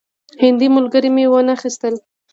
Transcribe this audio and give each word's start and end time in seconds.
هندي 0.41 0.67
ملګري 0.75 1.09
مې 1.15 1.25
وانه 1.31 1.53
خیستل. 1.61 1.95